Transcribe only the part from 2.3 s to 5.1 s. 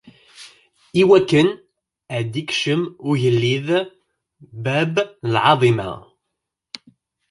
ikcem ugellid, bab n